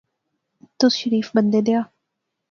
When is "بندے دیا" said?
1.35-1.81